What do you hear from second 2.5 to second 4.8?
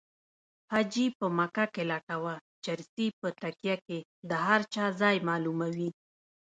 چرسي په تکیه کې د هر